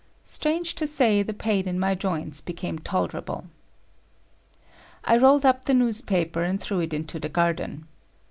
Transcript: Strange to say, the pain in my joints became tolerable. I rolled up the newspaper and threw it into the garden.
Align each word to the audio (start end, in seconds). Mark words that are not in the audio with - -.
Strange 0.25 0.73
to 0.73 0.87
say, 0.87 1.21
the 1.21 1.31
pain 1.31 1.67
in 1.67 1.79
my 1.79 1.93
joints 1.93 2.41
became 2.41 2.79
tolerable. 2.79 3.45
I 5.03 5.15
rolled 5.15 5.45
up 5.45 5.65
the 5.65 5.75
newspaper 5.75 6.41
and 6.41 6.59
threw 6.59 6.79
it 6.79 6.91
into 6.91 7.19
the 7.19 7.29
garden. 7.29 7.85